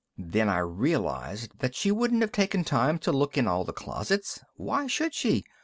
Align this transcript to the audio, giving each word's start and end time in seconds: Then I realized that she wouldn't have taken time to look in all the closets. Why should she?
Then 0.17 0.49
I 0.49 0.57
realized 0.57 1.59
that 1.59 1.75
she 1.75 1.91
wouldn't 1.91 2.23
have 2.23 2.31
taken 2.31 2.63
time 2.63 2.97
to 2.97 3.11
look 3.11 3.37
in 3.37 3.47
all 3.47 3.63
the 3.63 3.71
closets. 3.71 4.39
Why 4.57 4.87
should 4.87 5.13
she? 5.13 5.45